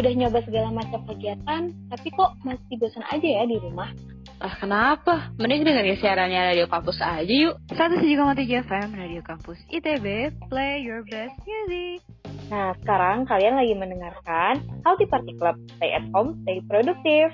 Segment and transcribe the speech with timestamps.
[0.00, 3.92] udah nyoba segala macam kegiatan, tapi kok masih bosan aja ya di rumah?
[4.40, 5.28] Ah, kenapa?
[5.36, 7.60] Mending dengerin siarannya Radio Kampus aja yuk.
[7.76, 12.00] 107,3 FM Radio Kampus ITB, play your best music.
[12.48, 15.60] Nah, sekarang kalian lagi mendengarkan Healthy Party Club.
[15.76, 17.28] Stay at home, stay produktif.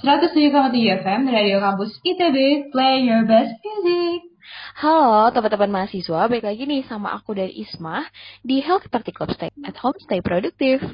[0.00, 4.33] 107,3 FM Radio Kampus ITB, play your best music.
[4.76, 8.04] Halo teman-teman mahasiswa, balik lagi nih sama aku dari Isma
[8.44, 10.84] di Health Party Club Stay at Home Stay Produktif.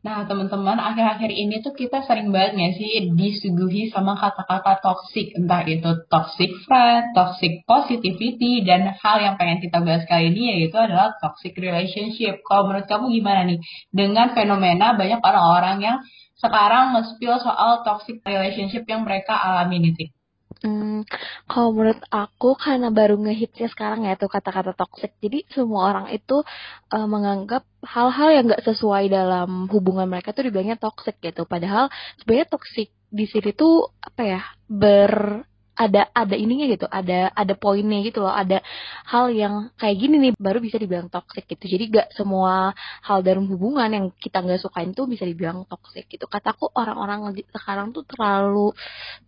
[0.00, 5.60] Nah teman-teman, akhir-akhir ini tuh kita sering banget gak sih disuguhi sama kata-kata toxic, entah
[5.68, 11.12] itu toxic friend, toxic positivity, dan hal yang pengen kita bahas kali ini yaitu adalah
[11.20, 12.40] toxic relationship.
[12.48, 13.60] Kalau menurut kamu gimana nih
[13.92, 15.96] dengan fenomena banyak orang-orang yang
[16.40, 20.08] sekarang nge-spill soal toxic relationship yang mereka alami nih?
[20.62, 21.02] Hmm,
[21.50, 25.16] kalau menurut aku karena baru ngehitsnya sekarang ya tuh kata-kata toxic.
[25.18, 26.44] Jadi semua orang itu
[26.94, 31.44] uh, menganggap hal-hal yang gak sesuai dalam hubungan mereka tuh dibilangnya toxic gitu.
[31.48, 31.90] Padahal
[32.22, 35.44] sebenarnya toxic di sini tuh apa ya ber
[35.74, 38.62] ada ada ininya gitu, ada ada poinnya gitu loh, ada
[39.10, 41.66] hal yang kayak gini nih baru bisa dibilang toxic gitu.
[41.66, 42.70] Jadi gak semua
[43.02, 46.30] hal dalam hubungan yang kita nggak sukain tuh bisa dibilang toxic gitu.
[46.30, 48.70] Kataku orang-orang sekarang tuh terlalu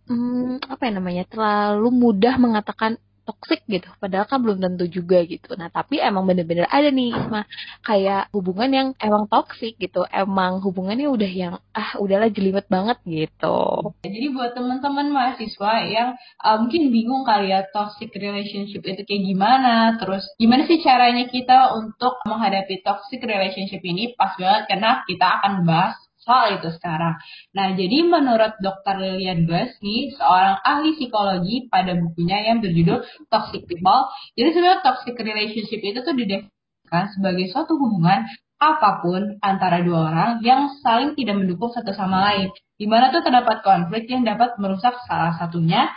[0.07, 2.95] hmm, apa ya namanya, terlalu mudah mengatakan
[3.27, 3.91] toxic gitu.
[3.99, 5.59] Padahal kan belum tentu juga gitu.
[5.59, 7.43] Nah tapi emang bener-bener ada nih Isma.
[7.83, 10.07] Kayak hubungan yang emang toxic gitu.
[10.07, 13.91] Emang hubungannya udah yang ah udahlah jelimet banget gitu.
[14.07, 19.99] Jadi buat teman-teman mahasiswa yang uh, mungkin bingung kali ya toxic relationship itu kayak gimana
[19.99, 25.53] terus gimana sih caranya kita untuk menghadapi toxic relationship ini pas banget karena kita akan
[25.67, 25.97] bahas
[26.27, 27.15] soal itu sekarang.
[27.55, 28.99] Nah, jadi menurut Dr.
[28.99, 29.79] Lilian Glass
[30.19, 36.11] seorang ahli psikologi pada bukunya yang berjudul Toxic People, jadi sebenarnya toxic relationship itu tuh
[36.11, 42.33] didefinisikan sebagai suatu hubungan apa pun antara dua orang yang saling tidak mendukung satu sama
[42.33, 42.49] lain.
[42.77, 45.89] Di mana tuh terdapat konflik yang dapat merusak salah satunya,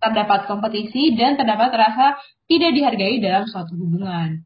[0.00, 2.16] terdapat kompetisi, dan terdapat rasa
[2.48, 4.44] tidak dihargai dalam suatu hubungan.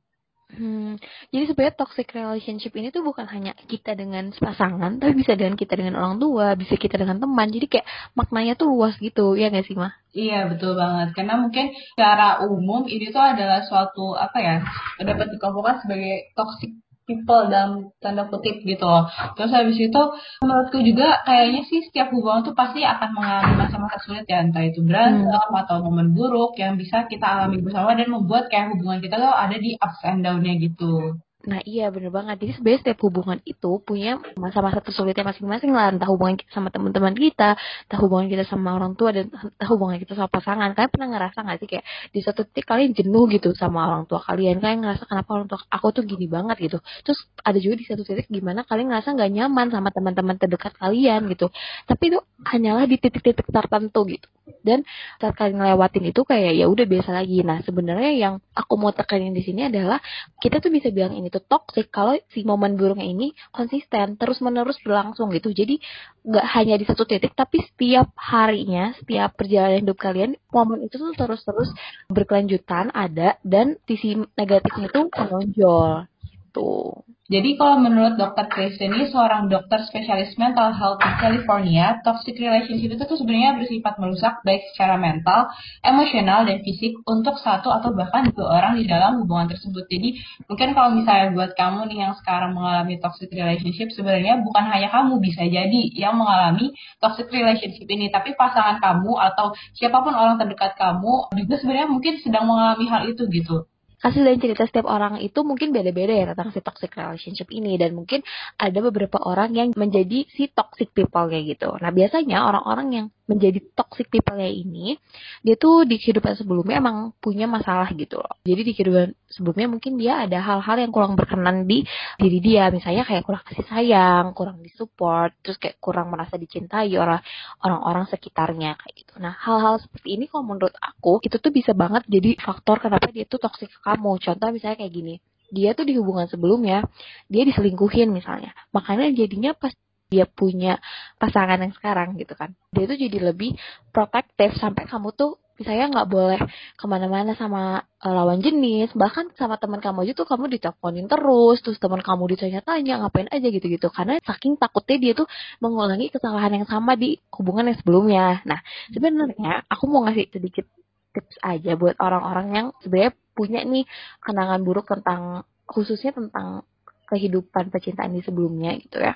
[0.53, 1.01] Hmm,
[1.33, 5.75] jadi sebenarnya toxic relationship ini tuh bukan hanya kita dengan pasangan, tapi bisa dengan kita
[5.75, 7.49] dengan orang tua, bisa kita dengan teman.
[7.49, 9.97] Jadi kayak maknanya tuh luas gitu, ya nggak sih mah?
[10.15, 11.11] Iya betul banget.
[11.17, 14.57] Karena mungkin secara umum ini tuh adalah suatu apa ya
[15.03, 16.71] dapat dikelompokkan sebagai toxic
[17.05, 19.09] people dalam tanda kutip gitu loh.
[19.37, 20.03] Terus habis itu
[20.41, 24.81] menurutku juga kayaknya sih setiap hubungan tuh pasti akan mengalami masa-masa sulit ya entah itu
[24.81, 25.61] berantem hmm.
[25.65, 29.57] atau momen buruk yang bisa kita alami bersama dan membuat kayak hubungan kita tuh ada
[29.57, 31.21] di ups and down-nya gitu.
[31.45, 32.41] Nah iya bener banget.
[32.41, 35.93] Jadi sebenarnya setiap hubungan itu punya masa-masa tersulitnya masing-masing lah.
[35.93, 40.01] Entah hubungan kita sama teman-teman kita, entah hubungan kita sama orang tua, dan entah hubungan
[40.01, 40.73] kita sama pasangan.
[40.73, 41.85] Kalian pernah ngerasa gak sih kayak
[42.17, 44.57] di suatu titik kalian jenuh gitu sama orang tua kalian.
[44.59, 46.79] Kalian ngerasa kenapa orang tua aku tuh gini banget gitu.
[47.05, 51.29] Terus ada juga di satu titik gimana kalian ngerasa gak nyaman sama teman-teman terdekat kalian
[51.29, 51.53] gitu.
[51.85, 52.19] Tapi itu
[52.49, 54.29] hanyalah di titik-titik tertentu gitu.
[54.65, 54.85] Dan
[55.21, 57.41] saat kalian ngelewatin itu kayak ya udah biasa lagi.
[57.41, 60.01] Nah sebenarnya yang aku mau tekanin di sini adalah
[60.41, 64.77] kita tuh bisa bilang ini tuh toxic kalau si momen buruknya ini konsisten terus menerus
[64.85, 65.81] berlangsung gitu jadi
[66.25, 71.13] nggak hanya di satu titik tapi setiap harinya setiap perjalanan hidup kalian momen itu tuh
[71.13, 71.69] terus terus
[72.09, 78.53] berkelanjutan ada dan sisi negatifnya itu menonjol gitu jadi kalau menurut Dr.
[78.53, 83.97] Kristen ini seorang dokter spesialis mental health di California, toxic relationship itu tuh sebenarnya bersifat
[83.97, 85.49] merusak baik secara mental,
[85.81, 89.89] emosional, dan fisik untuk satu atau bahkan dua orang di dalam hubungan tersebut.
[89.89, 90.21] Jadi
[90.53, 95.17] mungkin kalau misalnya buat kamu nih yang sekarang mengalami toxic relationship, sebenarnya bukan hanya kamu
[95.25, 100.77] bisa jadi yang mengalami toxic relationship ini, tapi pasangan kamu atau siapa pun orang terdekat
[100.77, 103.65] kamu juga sebenarnya mungkin sedang mengalami hal itu gitu
[104.05, 107.97] hasil dan cerita setiap orang itu mungkin beda-beda ya tentang si toxic relationship ini dan
[107.97, 108.21] mungkin
[108.61, 111.73] ada beberapa orang yang menjadi si toxic people kayak gitu.
[111.81, 115.01] Nah biasanya orang-orang yang menjadi toxic people kayak ini
[115.41, 118.37] dia tuh di kehidupan sebelumnya emang punya masalah gitu loh.
[118.45, 121.89] Jadi di kehidupan sebelumnya mungkin dia ada hal-hal yang kurang berkenan di
[122.21, 127.19] diri dia, misalnya kayak kurang kasih sayang, kurang disupport, terus kayak kurang merasa dicintai oleh
[127.65, 129.17] orang-orang sekitarnya kayak gitu.
[129.17, 133.25] Nah hal-hal seperti ini kalau menurut aku itu tuh bisa banget jadi faktor kenapa dia
[133.25, 134.19] tuh toxic kamu.
[134.19, 135.15] Contoh misalnya kayak gini,
[135.55, 136.83] dia tuh di hubungan sebelumnya
[137.31, 138.51] dia diselingkuhin misalnya.
[138.75, 139.71] Makanya jadinya pas
[140.13, 140.79] dia punya
[141.17, 143.55] pasangan yang sekarang gitu kan dia tuh jadi lebih
[143.95, 144.55] protektif.
[144.59, 146.41] Sampai kamu tuh misalnya nggak boleh
[146.75, 148.91] ke mana-mana sama uh, lawan jenis.
[148.95, 151.63] Bahkan sama teman kamu aja tuh kamu diteleponin terus.
[151.63, 153.47] Terus teman kamu ditanya-tanya ngapain aja?
[153.47, 153.89] gitu-gitu.
[153.95, 155.27] Karena saking takutnya dia tuh
[155.63, 158.43] mengulangi kesalahan yang sama di hubungan yang sebelumnya.
[158.43, 158.61] Nah
[158.91, 160.67] sebenarnya aku mau ngasih sedikit
[161.15, 163.85] tips aja buat orang-orang yang sebenarnya punya nih
[164.23, 166.63] kenangan buruk tentang khususnya tentang
[167.05, 169.15] kehidupan percintaan di sebelumnya gitu ya.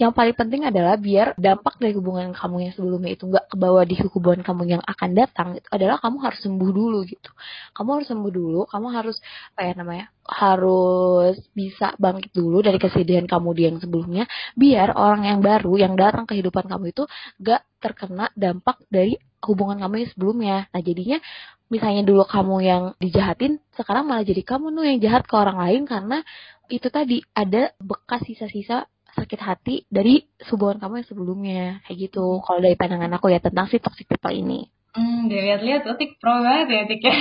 [0.00, 3.94] Yang paling penting adalah biar dampak dari hubungan kamu yang sebelumnya itu nggak kebawa di
[4.00, 7.30] hubungan kamu yang akan datang itu adalah kamu harus sembuh dulu gitu.
[7.76, 9.16] Kamu harus sembuh dulu, kamu harus
[9.54, 10.06] apa ya namanya?
[10.28, 15.96] harus bisa bangkit dulu dari kesedihan kamu di yang sebelumnya biar orang yang baru yang
[15.96, 17.08] datang ke kehidupan kamu itu
[17.40, 20.56] gak terkena dampak dari hubungan kamu yang sebelumnya.
[20.70, 21.18] Nah jadinya
[21.68, 25.82] misalnya dulu kamu yang dijahatin, sekarang malah jadi kamu tuh yang jahat ke orang lain
[25.84, 26.18] karena
[26.68, 31.62] itu tadi ada bekas sisa-sisa sakit hati dari hubungan kamu yang sebelumnya.
[31.88, 32.38] Kayak gitu.
[32.44, 34.68] Kalau dari pandangan aku ya tentang si toxic people ini.
[34.94, 37.16] Hmm dilihat-lihat tuh tik pro banget ya tik ya.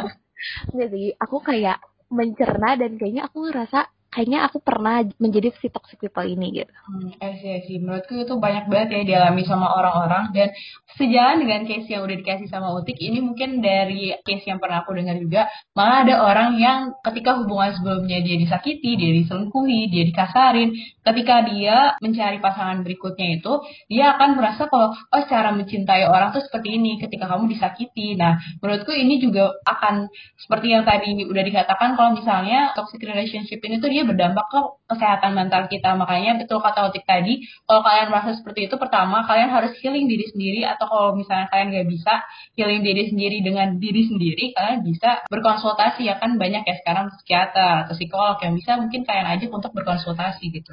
[0.82, 1.78] Jadi aku kayak
[2.12, 6.72] mencerna dan kayaknya aku ngerasa kayaknya aku pernah menjadi si toxic people ini gitu.
[6.84, 7.08] Hmm,
[7.40, 7.80] sih, sih.
[7.80, 10.52] Menurutku itu banyak banget ya dialami sama orang-orang dan
[11.00, 14.92] sejalan dengan case yang udah dikasih sama Utik ini mungkin dari case yang pernah aku
[14.92, 20.76] dengar juga malah ada orang yang ketika hubungan sebelumnya dia disakiti, dia diselingkuhi, dia dikasarin,
[21.00, 23.52] ketika dia mencari pasangan berikutnya itu
[23.88, 28.12] dia akan merasa kalau oh cara mencintai orang tuh seperti ini ketika kamu disakiti.
[28.20, 33.80] Nah, menurutku ini juga akan seperti yang tadi udah dikatakan kalau misalnya toxic relationship ini
[33.80, 34.60] tuh dia berdampak ke
[34.92, 35.96] kesehatan mental kita.
[35.96, 40.28] Makanya betul kata Otik tadi, kalau kalian merasa seperti itu, pertama kalian harus healing diri
[40.28, 42.14] sendiri atau kalau misalnya kalian nggak bisa
[42.54, 47.88] healing diri sendiri dengan diri sendiri, kalian bisa berkonsultasi ya kan banyak ya sekarang psikiater
[47.88, 50.72] atau psikolog yang bisa mungkin kalian ajak untuk berkonsultasi gitu.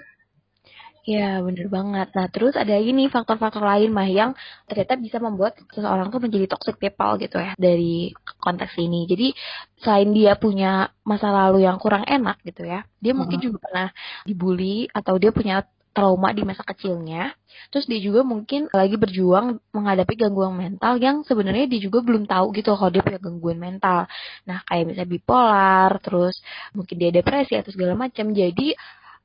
[1.10, 2.08] Ya, bener banget.
[2.14, 4.32] Nah, terus ada lagi nih faktor-faktor lain mah yang
[4.70, 9.10] ternyata bisa membuat seseorang tuh menjadi toxic people gitu ya dari konteks ini.
[9.10, 9.34] Jadi,
[9.82, 13.26] selain dia punya masa lalu yang kurang enak gitu ya, dia uh-huh.
[13.26, 13.88] mungkin juga pernah
[14.28, 17.34] dibully atau dia punya trauma di masa kecilnya.
[17.74, 22.54] Terus dia juga mungkin lagi berjuang menghadapi gangguan mental yang sebenarnya dia juga belum tahu
[22.54, 24.06] gitu kalau dia punya gangguan mental.
[24.46, 26.38] Nah, kayak misalnya bipolar, terus
[26.78, 28.30] mungkin dia depresi atau segala macam.
[28.30, 28.78] Jadi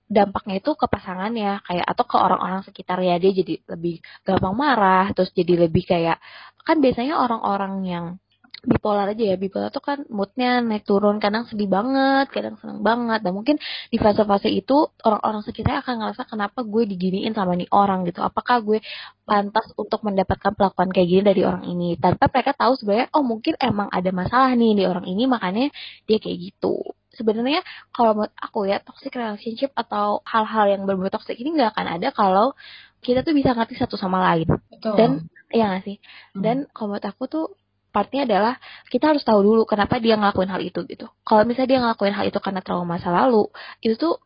[0.08, 3.94] dampaknya itu ke pasangannya kayak atau ke orang-orang sekitar ya dia jadi lebih
[4.26, 6.20] gampang marah terus jadi lebih kayak
[6.64, 8.06] kan biasanya orang-orang yang
[8.64, 13.20] bipolar aja ya bipolar tuh kan moodnya naik turun kadang sedih banget kadang senang banget.
[13.24, 13.56] Dan mungkin
[13.92, 18.08] di fase-fase itu orang-orang sekitar akan ngerasa kenapa gue diginiin sama nih orang?
[18.08, 18.20] gitu.
[18.24, 18.80] Apakah gue
[19.28, 21.96] pantas untuk mendapatkan perlakuan kayak gini dari orang ini?
[22.00, 25.68] Tanpa mereka tahu sebenarnya oh mungkin emang ada masalah nih di orang ini makanya
[26.08, 31.38] dia kayak gitu sebenarnya kalau menurut aku ya toxic relationship atau hal-hal yang berbau toxic
[31.38, 32.52] ini nggak akan ada kalau
[33.04, 34.94] kita tuh bisa ngerti satu sama lain Betul.
[34.98, 35.10] dan
[35.54, 36.42] ya nggak sih hmm.
[36.42, 37.46] dan kalau menurut aku tuh
[37.94, 38.58] partnya adalah
[38.90, 42.26] kita harus tahu dulu kenapa dia ngelakuin hal itu gitu kalau misalnya dia ngelakuin hal
[42.26, 43.46] itu karena trauma masa lalu
[43.78, 44.18] itu tuh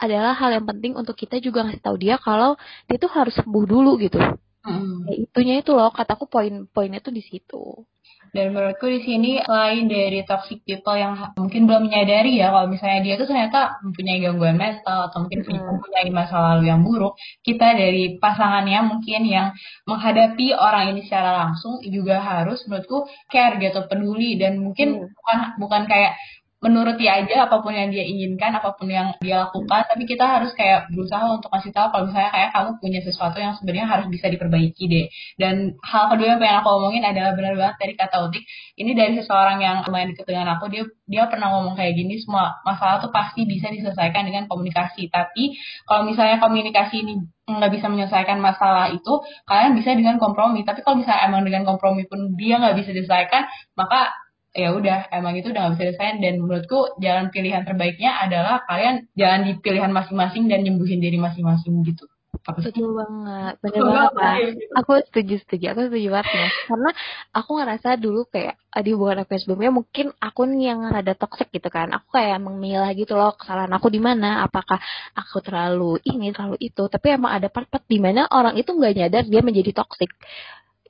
[0.00, 2.56] adalah hal yang penting untuk kita juga ngasih tahu dia kalau
[2.88, 4.16] dia tuh harus sembuh dulu gitu
[4.60, 5.08] Hmm.
[5.08, 7.88] Ya, itunya itu loh kataku poin-poinnya tuh di situ.
[8.30, 13.00] Dan menurutku di sini selain dari toxic people yang mungkin belum menyadari ya kalau misalnya
[13.02, 15.66] dia tuh ternyata mempunyai gangguan mental atau mungkin hmm.
[15.66, 19.48] mempunyai masa lalu yang buruk, kita dari pasangannya mungkin yang
[19.90, 25.10] menghadapi orang ini secara langsung juga harus menurutku care gitu, peduli dan mungkin hmm.
[25.10, 26.14] bukan bukan kayak
[26.60, 30.52] menuruti aja apa pun yang dia inginkan, apa pun yang dia lakukan, tapi kita harus
[30.52, 34.28] kayak berusaha untuk kasih tahu kalau misalnya kayak kamu punya sesuatu yang sebenarnya harus bisa
[34.28, 35.06] diperbaiki deh.
[35.40, 38.44] Dan hal kedua yang pengen aku omongin adalah benar banget dari kata Utik,
[38.76, 42.60] ini dari seseorang yang lumayan deket dengan aku, dia dia pernah ngomong kayak gini, semua
[42.62, 45.08] masalah tuh pasti bisa diselesaikan dengan komunikasi.
[45.08, 45.56] Tapi
[45.88, 49.12] kalau misalnya komunikasi ini nggak bisa menyelesaikan masalah itu,
[49.48, 50.62] kalian bisa dengan kompromi.
[50.68, 53.48] Tapi kalau misalnya emang dengan kompromi pun dia nggak bisa diselesaikan,
[53.80, 54.12] maka
[54.50, 59.06] ya udah emang itu udah gak bisa desain dan menurutku jalan pilihan terbaiknya adalah kalian
[59.14, 62.10] jalan di pilihan masing-masing dan nyembuhin diri masing-masing gitu.
[62.40, 64.34] Betul banget, bener banget lah.
[64.80, 66.48] Aku setuju setuju, aku setuju banget ya.
[66.72, 66.90] Karena
[67.36, 71.68] aku ngerasa dulu kayak di hubungan aku sebelumnya mungkin aku nih yang rada toxic gitu
[71.68, 71.92] kan.
[71.92, 74.40] Aku kayak memilah gitu loh kesalahan aku di mana.
[74.48, 74.80] Apakah
[75.12, 76.88] aku terlalu ini terlalu itu.
[76.88, 80.08] Tapi emang ada part-part di mana orang itu nggak nyadar dia menjadi toxic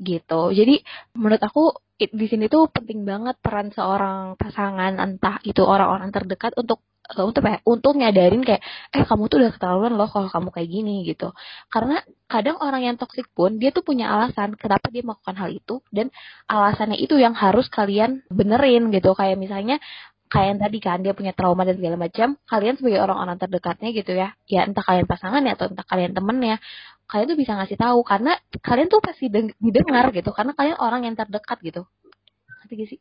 [0.01, 0.51] gitu.
[0.51, 0.81] Jadi
[1.17, 6.81] menurut aku di sini tuh penting banget peran seorang pasangan entah itu orang-orang terdekat untuk
[7.13, 8.63] uh, untuk apa ya, untuk nyadarin kayak
[8.95, 11.35] eh kamu tuh udah keterlaluan loh kalau kamu kayak gini gitu
[11.69, 15.83] karena kadang orang yang toksik pun dia tuh punya alasan kenapa dia melakukan hal itu
[15.91, 16.09] dan
[16.47, 19.83] alasannya itu yang harus kalian benerin gitu kayak misalnya
[20.31, 24.13] kayak yang tadi kan dia punya trauma dan segala macam kalian sebagai orang-orang terdekatnya gitu
[24.15, 26.63] ya ya entah kalian pasangan ya atau entah kalian temennya
[27.11, 29.27] kalian tuh bisa ngasih tahu karena kalian tuh pasti
[29.59, 31.83] didengar gitu karena kalian orang yang terdekat gitu.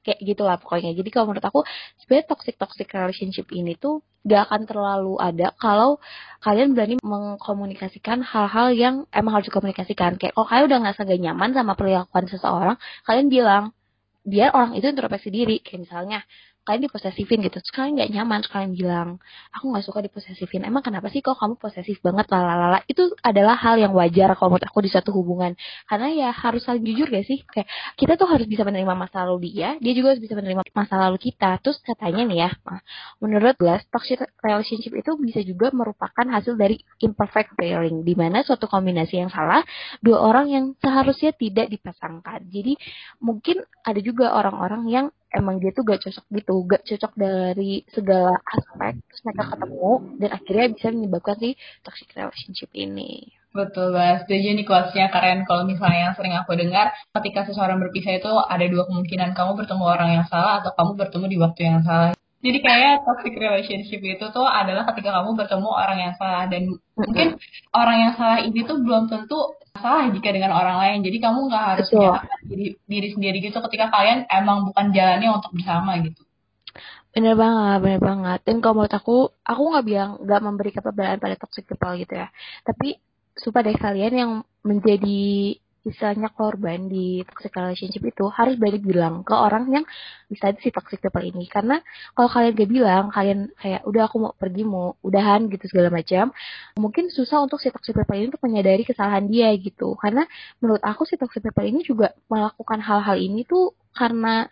[0.02, 0.98] Kayak gitulah pokoknya.
[0.98, 1.62] Jadi kalau menurut aku
[2.02, 6.02] sebenarnya toxic toxic relationship ini tuh gak akan terlalu ada kalau
[6.42, 10.18] kalian berani mengkomunikasikan hal-hal yang emang harus dikomunikasikan.
[10.18, 13.64] Kayak kalau kalian udah nggak gak nyaman sama perilakuan seseorang kalian bilang
[14.26, 15.62] biar orang itu introspeksi diri.
[15.62, 16.20] Kayak misalnya
[16.70, 17.58] kalian diposesifin gitu.
[17.58, 19.10] Terus kalian nggak nyaman terus kalian bilang
[19.50, 20.62] aku nggak suka diposesifin.
[20.70, 24.70] Emang kenapa sih kok kamu posesif banget lalalala itu adalah hal yang wajar kalau menurut
[24.70, 25.58] aku di suatu hubungan.
[25.90, 27.42] Karena ya harus saling jujur gak sih?
[27.50, 27.66] Kayak
[27.98, 31.18] kita tuh harus bisa menerima masa lalu dia dia juga harus bisa menerima masa lalu
[31.18, 31.58] kita.
[31.66, 32.50] Terus katanya nih ya
[33.18, 38.70] menurut Glass toxic relationship itu bisa juga merupakan hasil dari imperfect pairing di mana suatu
[38.70, 39.66] kombinasi yang salah
[40.06, 42.46] dua orang yang seharusnya tidak dipasangkan.
[42.52, 42.78] Jadi
[43.24, 48.34] mungkin ada juga orang-orang yang emang dia tuh gak cocok gitu, gak cocok dari segala
[48.44, 51.50] aspek, terus mereka ketemu dan akhirnya bisa menyebabkan si
[51.86, 53.30] toxic relationship ini.
[53.50, 55.42] Betul banget, setuju nih quotesnya keren.
[55.50, 59.34] Kalau misalnya yang sering aku dengar ketika seseorang berpisah itu ada dua kemungkinan.
[59.34, 62.14] Kamu bertemu orang yang salah atau kamu bertemu di waktu yang salah.
[62.40, 66.46] Jadi kayak toxic relationship itu tuh adalah ketika kamu bertemu orang yang salah.
[66.46, 67.42] Dan mungkin
[67.74, 69.40] orang yang salah ini tuh belum tentu
[69.80, 70.98] salah jika dengan orang lain.
[71.08, 71.88] Jadi kamu nggak harus
[72.46, 76.22] diri, diri sendiri gitu ketika kalian emang bukan jalannya untuk bersama gitu.
[77.10, 78.40] Bener banget, bener banget.
[78.46, 82.30] Dan kalau menurut aku, aku nggak bilang nggak memberi kepercayaan pada toxic people gitu ya.
[82.62, 83.02] Tapi
[83.34, 84.32] supaya kalian yang
[84.62, 85.58] menjadi
[85.89, 89.86] istilahnya korban di toxic relationship itu harus balik bilang ke orang yang
[90.29, 91.50] bisa si toxic people ini.
[91.50, 91.81] Karena
[92.13, 96.29] kalau kalian gak bilang kalian kayak udah aku mau pergi mau udahan gitu segala macam
[96.77, 99.98] mungkin susah untuk si toxic people ini untuk menyadari kesalahan dia gitu.
[99.98, 100.24] Karena
[100.62, 104.48] menurut aku si toxic people ini juga melakukan hal-hal ini tuh karena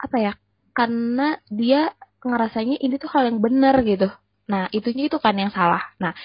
[0.00, 0.32] apa ya
[0.72, 1.92] karena dia
[2.22, 4.08] ngerasanya ini tuh hal yang benar gitu.
[4.48, 5.92] Nah itunya itu kan yang salah.
[6.00, 6.16] Nah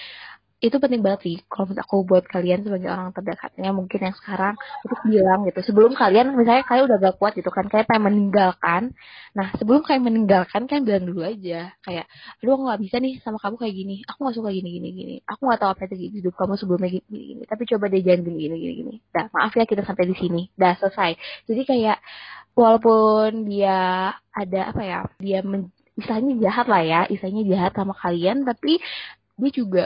[0.64, 4.54] itu penting banget sih kalau menurut aku buat kalian sebagai orang terdekatnya mungkin yang sekarang
[4.80, 5.60] untuk bilang gitu.
[5.60, 8.96] Sebelum kalian misalnya kalian udah gak kuat gitu kan kayak pengen meninggalkan.
[9.36, 11.76] Nah sebelum kalian meninggalkan kan bilang dulu aja.
[11.84, 12.08] Kayak
[12.40, 13.96] aduh aku gak bisa nih sama kamu kayak gini.
[14.08, 15.14] Aku gak suka gini gini gini.
[15.28, 17.42] Aku gak tahu apa itu hidup kamu sebelumnya gini gini, gini.
[17.44, 18.94] tapi coba deh jangan gini gini gini gini.
[19.12, 20.42] Dah maaf ya kita sampai di sini.
[20.56, 21.20] Dah selesai.
[21.44, 21.98] Jadi kayak
[22.56, 25.68] walaupun dia ada apa ya dia men,
[25.98, 28.78] istilahnya jahat lah ya istilahnya jahat sama kalian tapi
[29.34, 29.84] dia juga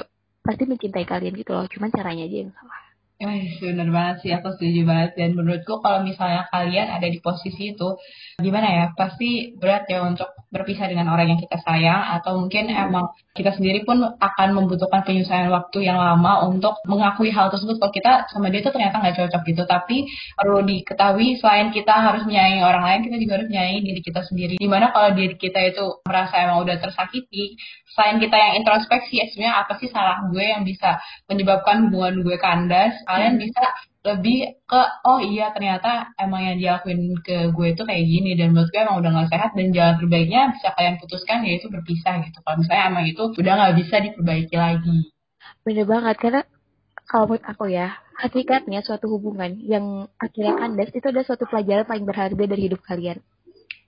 [0.49, 1.69] pasti mencintai kalian gitu loh.
[1.69, 2.88] Cuman caranya aja yang salah
[3.19, 5.19] Eh, bener banget sih, aku setuju banget.
[5.19, 7.99] Dan menurutku kalau misalnya kalian ada di posisi itu,
[8.39, 13.11] gimana ya, pasti berat ya untuk berpisah dengan orang yang kita sayang, atau mungkin emang
[13.35, 18.13] kita sendiri pun akan membutuhkan penyelesaian waktu yang lama untuk mengakui hal tersebut kalau kita
[18.31, 19.63] sama dia itu ternyata nggak cocok gitu.
[19.67, 19.97] Tapi
[20.39, 24.55] perlu diketahui, selain kita harus menyayangi orang lain, kita juga harus menyayangi diri kita sendiri.
[24.63, 27.59] Di mana kalau diri kita itu merasa emang udah tersakiti,
[27.99, 32.39] selain kita yang introspeksi, ya sebenarnya apa sih salah gue yang bisa menyebabkan hubungan gue
[32.39, 33.43] kandas, kalian hmm.
[33.49, 33.65] bisa
[34.05, 34.39] lebih
[34.69, 38.81] ke oh iya ternyata emang yang dilakuin ke gue itu kayak gini dan menurut gue
[38.85, 42.85] emang udah gak sehat dan jalan terbaiknya bisa kalian putuskan yaitu berpisah gitu kalau misalnya
[42.93, 44.99] emang itu udah gak bisa diperbaiki lagi
[45.65, 46.41] bener banget karena
[47.09, 52.05] kalau menurut aku ya hakikatnya suatu hubungan yang akhirnya kandas itu adalah suatu pelajaran paling
[52.05, 53.23] berharga dari hidup kalian.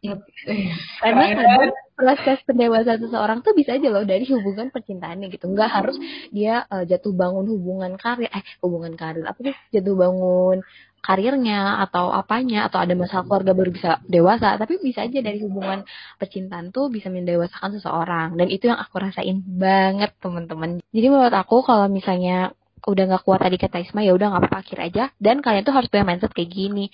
[0.01, 5.53] Karena kadang proses pendewasaan seseorang tuh bisa aja loh dari hubungan percintaannya gitu.
[5.53, 5.97] Nggak harus
[6.33, 9.55] dia uh, jatuh bangun hubungan karir, eh hubungan karir apa sih?
[9.77, 10.65] Jatuh bangun
[11.01, 14.57] karirnya atau apanya atau ada masalah keluarga baru bisa dewasa.
[14.57, 15.85] Tapi bisa aja dari hubungan
[16.17, 18.41] percintaan tuh bisa mendewasakan seseorang.
[18.41, 20.81] Dan itu yang aku rasain banget teman-teman.
[20.93, 22.57] Jadi menurut aku kalau misalnya
[22.87, 25.05] udah nggak kuat tadi kata Isma ya udah nggak apa-apa akhir aja.
[25.21, 26.89] Dan kalian tuh harus punya mindset kayak gini.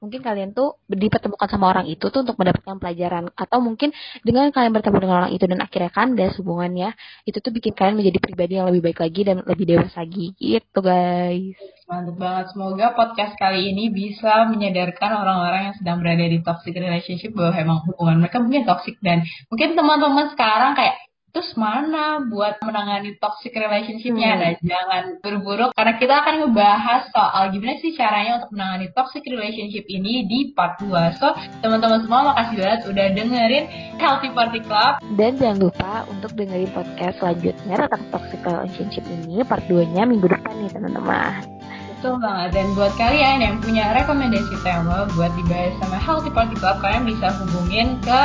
[0.00, 3.32] Mungkin kalian tuh dipertemukan sama orang itu tuh untuk mendapatkan pelajaran.
[3.34, 3.94] Atau mungkin
[4.24, 6.92] dengan kalian bertemu dengan orang itu dan akhirnya kandas hubungannya
[7.24, 10.32] itu tuh bikin kalian menjadi pribadi yang lebih baik lagi dan lebih dewasa lagi.
[10.36, 11.56] Gitu guys.
[11.90, 12.46] Mantap banget.
[12.54, 17.78] Semoga podcast kali ini bisa menyadarkan orang-orang yang sedang berada di toxic relationship bahwa emang
[17.88, 18.96] hubungan mereka mungkin toxic.
[19.02, 24.30] Dan mungkin teman-teman sekarang kayak terus mana buat menangani toxic relationshipnya?
[24.34, 24.40] Hmm.
[24.40, 29.84] nah jangan buru-buru karena kita akan ngebahas soal gimana sih caranya untuk menangani toxic relationship
[29.86, 31.28] ini di part 2 so
[31.62, 33.64] teman-teman semua makasih banget udah dengerin
[34.00, 34.92] Healthy Party Club.
[35.20, 40.26] Dan jangan lupa untuk dengerin podcast selanjutnya tentang toxic relationship ini part 2 nya minggu
[40.26, 41.59] depan nih teman-teman
[42.00, 42.56] Betul banget.
[42.56, 47.28] Dan buat kalian yang punya rekomendasi tema buat dibahas sama Healthy Party Club, kalian bisa
[47.44, 48.20] hubungin ke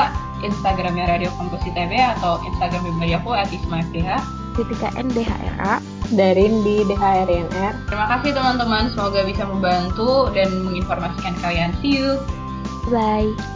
[0.48, 4.18] Instagramnya Radio Kampus ITB atau Instagram pribadi aku @ismafriha
[4.56, 5.84] ketika NDHRA
[6.16, 7.74] Darin di DHRNR.
[7.92, 11.76] Terima kasih teman-teman, semoga bisa membantu dan menginformasikan kalian.
[11.84, 12.16] See you.
[12.88, 13.55] Bye.